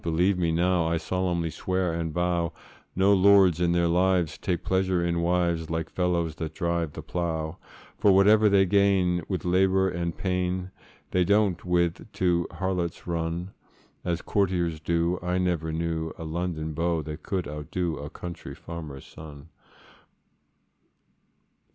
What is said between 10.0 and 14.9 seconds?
pain, They don't with 't to harlots run, As courtiers